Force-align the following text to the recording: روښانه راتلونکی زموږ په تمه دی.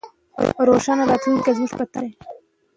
روښانه 0.67 1.03
راتلونکی 1.11 1.51
زموږ 1.57 1.71
په 1.79 1.85
تمه 1.91 2.01
دی. 2.03 2.09